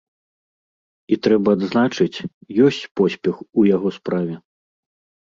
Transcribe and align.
І 1.15 1.19
трэба 1.27 1.49
адзначыць, 1.59 2.17
ёсць 2.71 2.83
поспех 3.03 3.35
у 3.59 3.71
яго 3.75 3.89
справе. 4.03 4.35